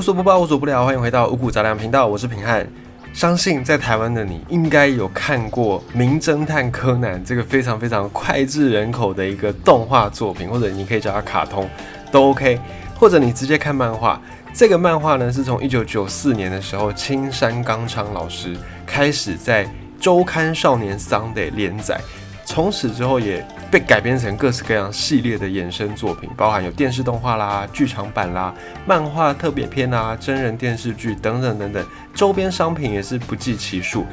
[0.00, 2.66] 无所不包，无所不聊，欢迎回到五谷杂粮频道，我是平汉。
[3.12, 11.68] 相信在台湾的你应该有看过《名侦探柯南》这个非常非常脍炙人口的一个动画作品，或者你可以叫它卡通，
[12.10, 12.58] 都 OK。
[12.98, 14.18] 或者你直接看漫画，
[14.54, 18.56] 这个漫画呢是从一九九四年的时候，青山刚昌老师
[18.86, 19.68] 开始在
[20.00, 22.00] 周刊少年 Sunday 连载，
[22.46, 28.52] 从此之后也被改编成各式各样系列的衍生作品，包含有电视动画啦、剧场版啦、
[28.84, 34.04] 漫画特别篇啦、真人电视剧等等等等，周边商品也是不计其数。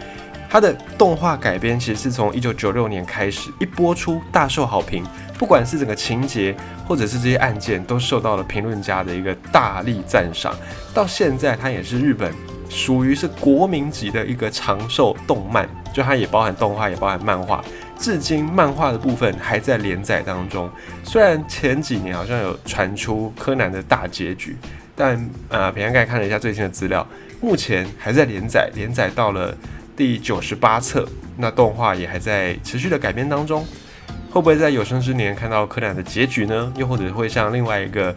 [0.50, 5.04] 它的动画改编其实是从一九九六年开始，一播出大受好评，
[5.38, 6.56] 不管是整个情节
[6.88, 10.56] 或者是这些案件，都受到了评论家的一个大力赞赏。
[10.94, 12.34] 到现在，它也是日本
[12.70, 17.62] 属于是国民级的一个长寿动漫，就它也包含动画，也包含漫画。
[18.00, 20.70] 至今，漫画的部分还在连载当中。
[21.04, 24.56] 虽然前几年好像有传出柯南的大结局，
[24.96, 27.08] 但呃，平安盖看了一下最新的资料，
[27.42, 29.56] 目前还在连载，连载到了。
[29.95, 33.66] 第九十八册，那动画也还在持续的改编当中，
[34.30, 36.72] 会不会在有生之年看到柯南的结局呢？
[36.78, 38.16] 又或者会像另外一个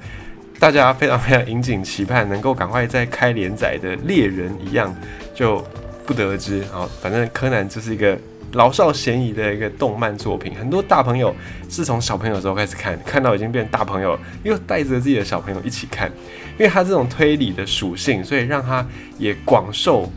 [0.59, 4.95] 大家非常非常引颈期盼，能够赶快再开连载的猎人一样，
[5.35, 5.67] 就
[6.05, 6.87] 不得而知啊。
[7.01, 8.15] 反正柯南就是一个
[8.53, 11.35] 老少咸宜的一个动漫作品，很多大朋友
[11.69, 16.11] 是从小朋友的时候开始看，看到已经变大朋友，又带着自己的小朋友一起看，
[16.59, 18.87] 因为他这种推理的属性，所以让他
[19.19, 20.11] 也广受。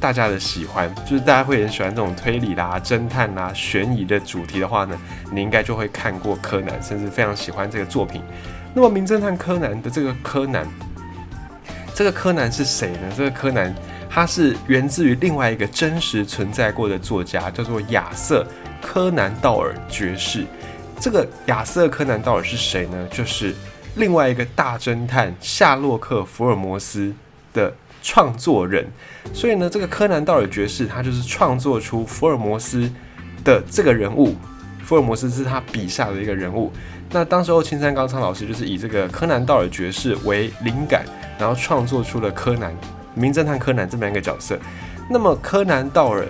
[0.00, 4.98] 大家的喜欢，就是大家会很喜欢这种推理啦、侦探啦、悬疑的主题的话呢，
[5.32, 8.20] 你应该就会看过柯南，甚至非常喜欢这个作品。
[8.74, 10.66] 那么《名侦探柯南》的这个柯南，
[11.94, 12.98] 这个柯南是谁呢？
[13.16, 13.74] 这个柯南
[14.14, 18.46] 他是源自于另外一个真实存在过的作家，叫做亚瑟·
[18.86, 20.46] 柯南道尔爵士。
[21.00, 23.08] 这个亚瑟·柯南道尔是谁呢？
[23.10, 23.52] 就是
[23.96, 27.12] 另外一个大侦探夏洛克·福尔摩斯
[27.52, 27.74] 的。
[28.06, 28.86] 创作人，
[29.32, 32.86] 所以呢，这个柯南道尔爵士他就是创作出福尔摩斯
[33.42, 34.36] 的这个人物，
[34.84, 36.70] 福尔摩斯是他笔下的一个人物。
[37.10, 41.02] 那当时候青山刚昌老师就是以这个柯南道尔爵士为灵感，
[41.38, 42.76] 然后创作出了柯南
[43.14, 44.58] 名侦探柯南这么一个角色。
[45.08, 46.26] 那么柯南道尔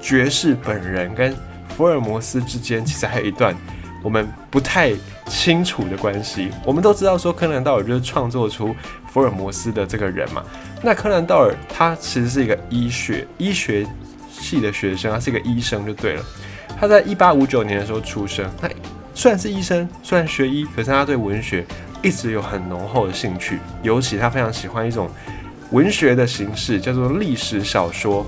[0.00, 1.36] 爵士本人跟
[1.68, 3.54] 福尔摩斯之间其实还有一段
[4.02, 4.92] 我们不太
[5.26, 6.50] 清楚的关系。
[6.64, 8.74] 我们都知道说柯南道尔就是创作出
[9.10, 10.42] 福尔摩斯的这个人嘛。
[10.82, 13.86] 那柯南道尔他其实是一个医学医学
[14.30, 16.24] 系的学生，他是一个医生就对了。
[16.78, 18.50] 他在一八五九年的时候出生。
[18.60, 18.68] 他
[19.14, 21.64] 虽然是医生，虽然学医，可是他对文学
[22.02, 23.58] 一直有很浓厚的兴趣。
[23.82, 25.10] 尤其他非常喜欢一种
[25.70, 28.26] 文学的形式，叫做历史小说。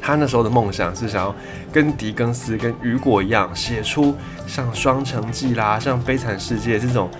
[0.00, 1.34] 他那时候的梦想是想要
[1.70, 4.14] 跟狄更斯、跟雨果一样，写出
[4.46, 7.10] 像《双城记》啦、像《悲惨世界》这种。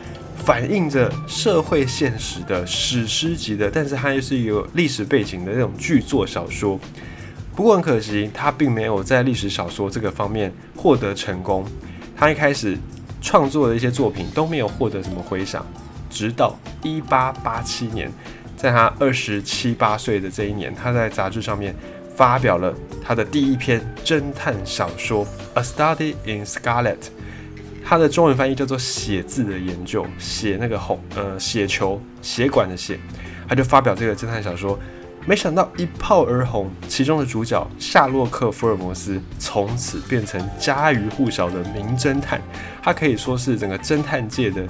[0.42, 6.80] 反映着社会现实的史诗级的，但是它又是有历史背景的那种剧作小说。
[7.54, 11.62] 不过很可惜，他并没有在历史小说这个方面获得成功。
[12.16, 12.74] 他一开始
[13.20, 15.64] 创作的一些作品都没有获得什么回响，
[16.08, 18.10] 直到一八八七年，
[18.60, 21.74] 在他二十七八岁的这一年，他在杂志上面
[22.14, 26.94] 发表了他的第一篇侦探小说《A Study in Scarlet》。
[27.82, 33.00] 它的中文翻译叫做“写字的研究”，写那个红呃血球血管的血，
[33.48, 34.78] 他就发表这个侦探小说，
[35.26, 42.40] 没想到一炮而红，其中的主角夏洛克·福尔摩斯从此变成家喻户晓的名侦探，
[42.82, 44.62] 他可以说是整个侦探界的，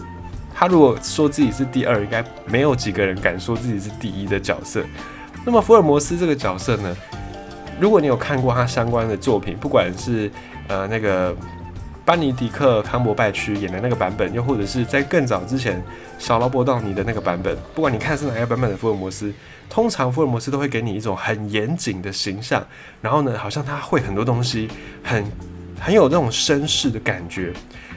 [0.60, 4.84] 他如果说自己是第二，应该没有几个人敢说自己是第一的角色。
[5.42, 6.94] 那么福尔摩斯这个角色呢，
[7.80, 10.30] 如果你有看过他相关的作品，不管是
[10.68, 11.34] 呃那个。
[12.02, 15.80] 班尼迪克·康伯拜区演的那个版本，又或者是在更早之前
[16.18, 19.32] 小劳勃道尼的那个版本，不管你看是哪个版本的福尔摩斯，
[19.68, 22.66] 通常福尔摩斯都会给你一种很严谨的形象，
[23.00, 24.68] 然后呢，好像他会很多东西，
[25.04, 25.24] 很
[25.78, 27.52] 很有那种绅士的感觉。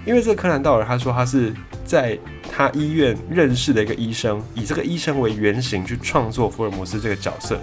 [0.05, 1.51] 因为这个柯南道尔他说他是
[1.85, 2.17] 在
[2.51, 7.59] 他医院认识的一个医生，以这个医生为原型去创作福尔摩斯这个角色。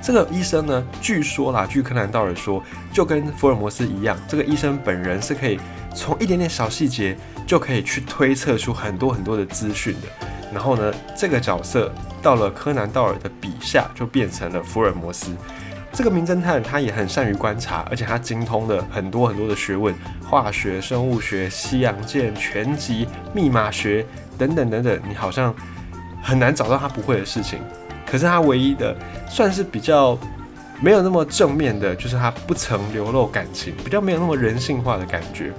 [0.00, 2.62] 这个医生呢，据说啦，据柯南道尔说，
[2.92, 5.58] 就跟福尔摩斯一样，这个医生本人是可以
[5.94, 7.16] 从一点点小细节
[7.46, 10.08] 就可以去推测出很多很多的资讯的。
[10.52, 11.92] 然后呢，这个角色
[12.22, 15.36] 到了柯南道尔的笔下，就变成了福尔摩斯。
[15.98, 19.92] 这个名侦探他也很善于观察，而且他精通的很多很多的学问，
[20.24, 24.06] 化学、生物学、西洋剑、拳击、密码学
[24.38, 25.52] 等等等等，你好像
[26.22, 27.58] 很难找到他不会的事情。
[28.06, 28.96] 可是他唯一的
[29.28, 30.16] 算是比较
[30.80, 35.52] 没有那么正面的，就是他不曾流露感情，比较没有那么人性化的感觉。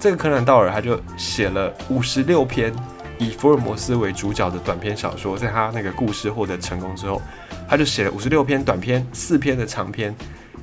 [0.00, 2.72] 这个柯南道尔他就写了五十六篇
[3.20, 7.20] 以福尔摩斯为主角的短篇小说，在他那个故事获得成功之后，
[7.68, 10.14] 他就写了五十六篇短篇，四篇的长篇。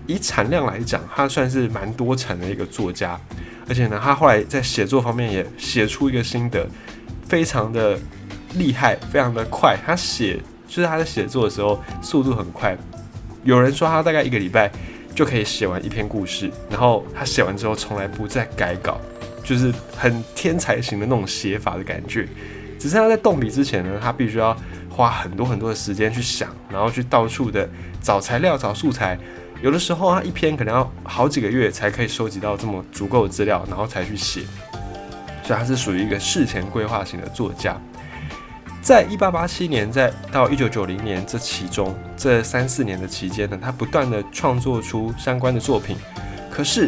[0.08, 3.20] 以产量来讲，他算是蛮多产的一个作家。
[3.70, 6.66] 而且呢，他后来在写作方面也写出一个心得，
[7.28, 8.00] 非常的
[8.56, 9.78] 厉害，非常的快。
[9.86, 12.76] 他写就是他在写作的时候速度很快，
[13.44, 14.72] 有人说他大概一个礼拜
[15.14, 19.00] 就可以写完一篇故事，然后他写完之后从来不再改稿，
[19.48, 22.28] 就是很天才型的那种写法的感觉。
[22.78, 24.56] 只是他在动笔之前呢，他必须要
[24.90, 27.68] 花很多很多的时间去想，然后去到处的
[28.02, 29.18] 找材料、找素材。
[29.64, 34.42] 有的时候，他一篇可能要好几个月才可以收集到这么足够的资料，然后才去写。
[35.44, 37.76] 所以他是属于一个事前规划型的作家。
[38.80, 45.98] 在一八八七年，在到一九九零年这其中这三四年的期间呢，他不断的创作出相关的作品。
[46.52, 46.88] 可是，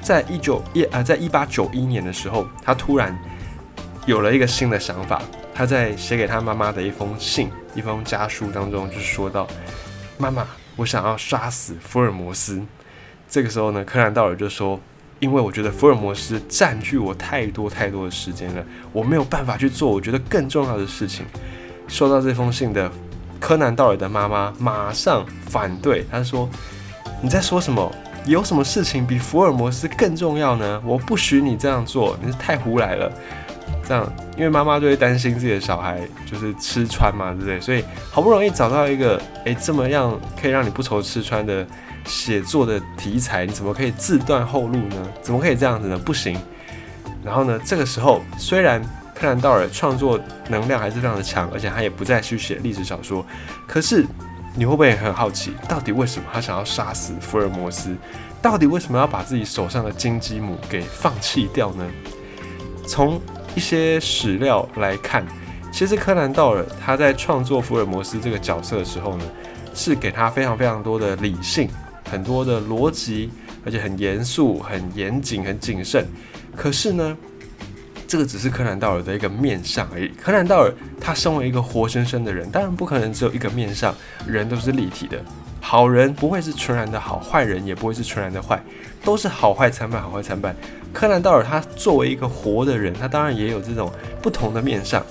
[0.00, 3.16] 在一九一啊，在一八九一年的时候，他突然
[4.06, 5.22] 有了一个新的想法。
[5.54, 9.46] 他在写给他妈妈的一封信、一封家书当中，就说到
[10.16, 10.46] ：“妈妈。”
[10.76, 12.62] 我想要杀死福尔摩斯。
[13.28, 14.78] 这个时候呢，柯南道尔就说
[15.18, 21.26] ：“因为我觉得福尔摩斯占据我太多太多的时间了，我没有办法去做我觉得更重要的事情。”
[21.88, 22.88] 收到这封信的
[23.40, 26.48] 柯南道尔的妈妈马上反对，他说
[27.20, 27.92] ：“你在说什么？
[28.28, 30.80] 有什么事情比福尔摩斯更重要呢？
[30.84, 33.10] 我不许你这样做，你是太胡来了。”
[33.88, 35.98] 这样，因为妈妈就会担心自己的小孩
[36.30, 37.58] 就是吃穿嘛，对不对？
[37.58, 41.66] 所以好不容易找到一个，诶，这么样可以让你不愁吃穿的
[42.04, 44.96] 写作的题材，你怎么可以自断后路呢？
[45.22, 45.96] 怎么可以这样子呢？
[45.96, 46.38] 不行。
[47.24, 48.82] 然后呢，这个时候虽然
[49.14, 50.20] 柯南道尔创作
[50.50, 53.24] 能量还是非常的强，而且他也不再去写历史小说，
[53.66, 54.04] 可是
[54.58, 57.96] 你会不会很好奇，到底为什么他想要杀死福尔摩斯？
[58.42, 61.88] 到底为什么要把自己手上的金鸡母给放弃掉呢？
[62.84, 63.20] 从
[63.54, 65.24] 一些史料来看，
[65.70, 69.24] 其实柯南道尔他在创作福尔摩斯这个角色的时候呢，
[69.76, 71.68] 是给他非常非常多的理性，
[72.10, 73.30] 很多的逻辑，
[73.64, 76.04] 而且很严肃、很严谨、很谨慎。
[76.56, 77.16] 可是呢，
[78.08, 80.08] 这个只是柯南道尔的一个面相而已。
[80.20, 83.94] 柯南道尔他身为一个活生生的人，当然不可能只有一个面相，
[84.26, 85.22] 人都是立体的。
[85.60, 88.58] 好人不会是纯然的好，坏人也不会是纯然的坏，
[89.04, 90.56] 都是好坏参半，好坏参半。
[90.90, 95.04] 柯南道尔他作为一个活的人，他当然也有这种不同的面相。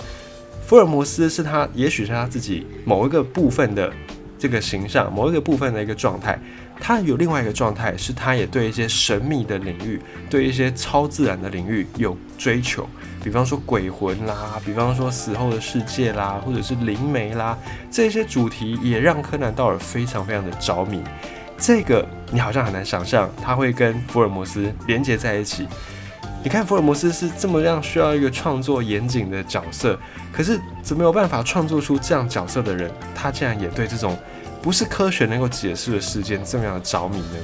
[0.66, 3.94] 福尔摩斯是他，也许是他自己某一个部分的
[4.38, 6.40] 这个形象，某一个部分的一个状态。
[6.80, 10.00] 他有另外一个状态，是他也对一些神秘的领域，
[10.30, 12.88] 对一些超自然的领域有追求。
[13.24, 17.58] 比方说鬼魂啦，比方说死后的世界啦，或者是灵媒啦，
[17.90, 21.02] 这些主题也让柯南道尔非常非常的着迷。
[21.58, 25.68] 这个你好像很难想象，他会跟福尔摩斯连接在一起。
[26.48, 30.00] 你看，福尔摩斯是这么样需要一个创作严谨的角色，
[30.32, 34.18] 可是怎么有办法创作出这样角色的人，他竟然也对这种
[34.62, 37.36] 不是科学能够解释的事件这么样的着迷呢？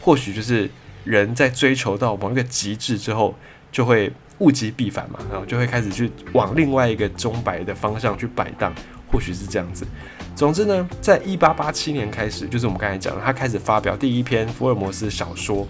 [0.00, 0.68] 或许就是
[1.04, 3.32] 人在追求到某一个极致之后，
[3.70, 8.74] 就会物极必反嘛，然后就会开始去往另外一个钟摆的方向去摆荡，
[9.06, 9.86] 或许是这样子。
[10.34, 15.64] 总之呢，在一八八七年开始，就是我们刚才讲的，他开始发表第一篇福尔摩斯小说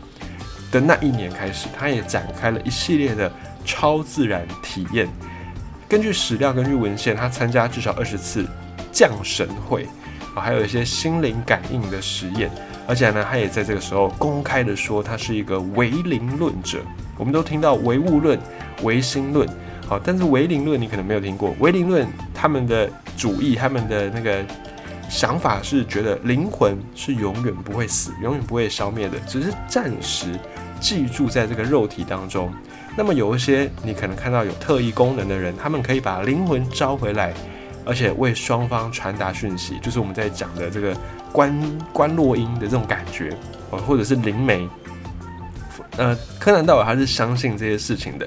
[0.71, 3.31] 的那一年开始，他也展开了一系列的
[3.65, 5.09] 超自然体验。
[5.89, 8.47] 根据史料，根据文献，他参加至少二十次
[8.93, 9.87] 降神会
[10.35, 12.51] 啊，还有一些心灵感应的实验。
[12.87, 16.79] 而且呢，他也在这个时候公开的说，他是一个唯灵论者。
[17.17, 18.39] 我们都听到唯物论、
[18.83, 19.49] 唯心论。
[19.87, 21.55] 好，但是唯灵论你可能没有听过。
[21.59, 24.45] 唯灵论他们的主义，他们的那个
[25.09, 30.39] 想法是觉得灵魂是永远不会死，永远不会消灭的，只是暂时
[30.81, 32.53] 寄住在这个肉体当中。
[32.97, 37.33] 那么有一些你可能看到有特异功能的人，他们可以把灵魂招回来，
[37.85, 40.97] 而且为双方传达讯息，就是我们在讲的这个
[41.33, 43.35] 观观落音的这种感觉，
[43.71, 44.69] 或者是灵媒。
[45.99, 48.27] 呃，柯南道尔他是相信这些事情的。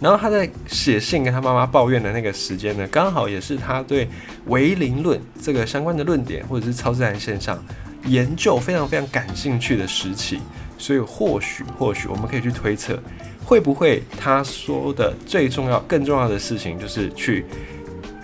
[0.00, 4.08] 然后他在写信跟他妈妈抱怨的那个时间呢，刚好也是他对
[4.46, 7.62] 唯灵论这个相关的论点或者是超自然现象
[8.06, 10.40] 研究非常非常感兴趣的时期。
[10.78, 12.98] 所以或许或许我们可以去推测，
[13.44, 17.44] 会不会他说的最重要、更重要的事情就是去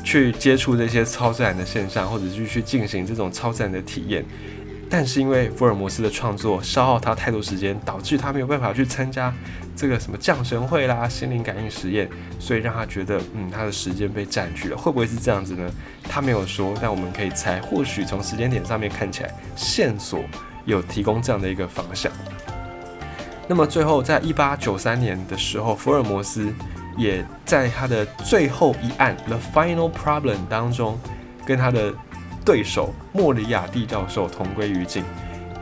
[0.03, 4.25] 去接触这些超自然的现象，或者是去进行这种超自然的体验。
[4.89, 9.33] 但是因为福尔摩斯的创作消耗他太多时间，导致他没有办法去参加
[9.75, 14.77] 这个什么降神会啦、心灵感应实验，所以让他觉得，嗯，他的时间被占据了。
[14.77, 15.71] 会不会是这样子呢？
[16.09, 20.21] 他没有说，但我们可以猜，或许从时间点上面看起来，线索
[20.65, 22.13] 有提供这样的一个方向。
[23.49, 26.53] 那么最后，在一八九三年的时候，福尔摩斯
[26.97, 30.99] 也在他的最后一案《The Final Problem》当中，
[31.45, 31.93] 跟他的
[32.47, 35.05] 对手莫里亚蒂教授同归于尽。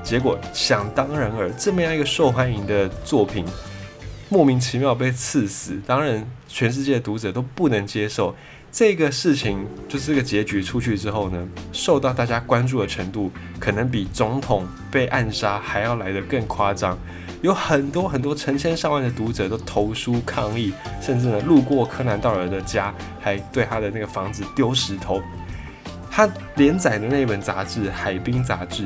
[0.03, 3.43] 结果想当然尔，这么样一个受欢迎的作品，
[4.29, 8.37] 莫名其妙被刺死，当然全世界读者都不能接受。
[8.71, 16.99] 这个事情就是这个结局出去之后呢，受到大家关注的程度，可能比总统被暗杀还要来得更夸张。
[17.41, 25.23] 有很多很多成千上万的读者都投书抗议，甚至呢路过柯南道尔的家，还对他的那个房子丢石头。
[26.17, 28.85] 他连载的那本杂志《海滨杂志》，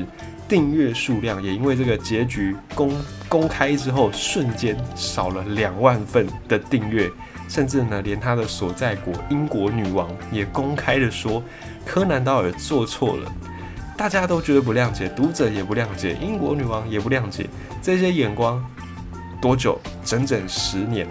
[0.49, 2.91] 订阅数量也因为这个结局公
[3.29, 7.07] 公开之后，瞬间少了两万份的订阅。
[7.47, 11.43] 甚至呢，连他的所在国英国女王也公开的说，
[11.85, 13.31] 柯南道尔做错了，
[13.95, 17.47] 大家都觉得不谅解，读者也不谅解，英国女王也不谅解，
[17.83, 18.65] 这些眼光
[19.39, 19.79] 多久？
[20.03, 21.07] 整整十年。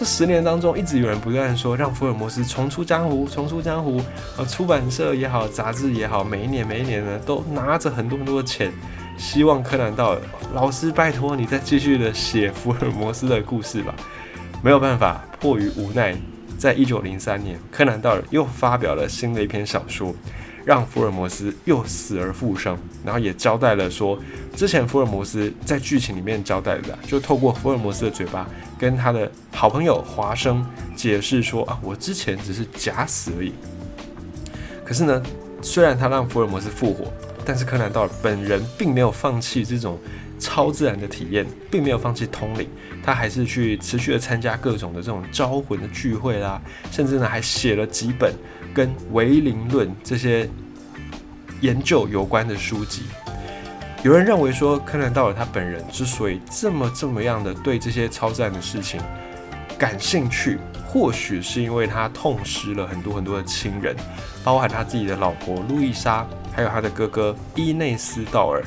[0.00, 4.00] 这十年当中，一直有人不断说让福尔摩斯重出江湖，重出江湖。
[4.38, 8.72] 呃，出版社也好，杂志也好，每一年每一年呢，都拿着很多很多的钱，
[9.18, 10.18] 希望柯南道尔
[10.54, 13.94] 老师拜托你再继续的写福尔摩斯的故事吧。
[14.62, 16.16] 没有办法，迫于无奈，
[16.56, 20.14] 在一九零三年，柯南道尔又发表了新的一篇小说，
[20.64, 22.76] 让福尔摩斯又死而复生。
[23.04, 24.18] 然后也交代了说，
[24.54, 28.48] 之前福尔摩斯在剧情里面交代的，就透过福尔摩斯的嘴巴
[28.78, 30.64] 跟他的好朋友华生
[30.94, 33.52] 解释说啊，我之前只是假死而已。
[34.84, 35.22] 可是呢，
[35.62, 37.12] 虽然他让福尔摩斯复活，
[37.44, 39.98] 但是柯南道尔本人并没有放弃这种。
[40.40, 42.66] 超自然的体验，并没有放弃通灵，
[43.04, 48.34] 他还是去持续的参加各种的这种招魂的聚会啦，甚至呢还写了几本
[48.74, 50.48] 跟唯灵论这些
[51.60, 53.02] 研究有关的书籍。
[54.02, 58.98] 有人认为说，柯南道尔他本人之所以这么这么样的对这些超自然的事情
[59.78, 63.94] 感兴趣，或许是因为他痛失了很多很多的亲人，
[64.42, 68.64] 包含他自己的老婆路易莎，还有他的哥哥伊内斯道尔。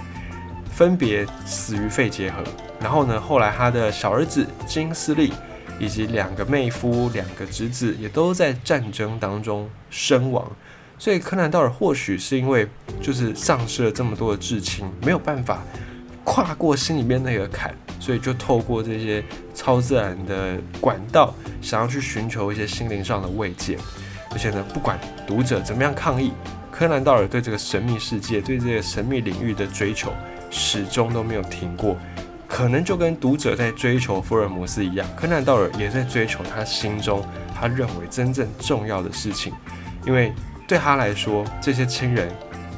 [0.75, 2.43] 分别死于肺结核，
[2.79, 5.31] 然后呢，后来他的小儿子金斯利
[5.79, 10.51] 以及两个妹夫、两个侄子也都在战争当中身亡。
[10.97, 12.67] 所以柯南道尔或许是因为
[13.01, 15.61] 就是丧失了这么多的至亲，没有办法
[16.23, 23.77] 跨过心里面那个坎，所以就透过这些超自然的管道，想要去寻求一些心灵上的慰藉。
[24.31, 26.31] 而且呢，不管读者怎么样抗议，
[26.73, 30.11] 柯南道尔对这个神秘世界、对这个神秘领域的追求。
[30.49, 31.97] 始终都没有停过，
[32.47, 37.25] 可能就跟读者在追求福尔摩斯一样，柯南道尔也在追求他心中
[37.55, 39.51] 他认为真正重要的事情，
[40.05, 40.31] 因为
[40.67, 42.31] 对他来说，这些亲人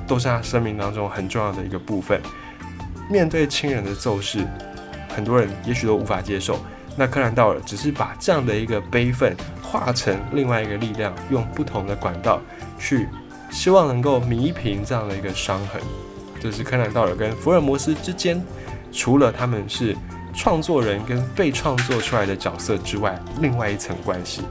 [0.08, 2.22] 都是他生命当中很重要的一个部分。
[3.10, 4.48] 面对亲人的骤逝，
[5.14, 6.58] 很多人也许都无法接受，
[6.96, 12.42] 那柯南道尔只是把这样的一个悲愤化成另外一个力量，用不同的管道
[12.80, 13.10] 去，
[13.56, 15.82] 希望能够弥平这样的一个伤痕。
[16.42, 18.40] 这是柯南道尔跟福尔摩斯之间，
[18.92, 19.96] 除了他们是
[20.36, 24.42] 创作人跟被创作出来的角色之外，另外一层关系。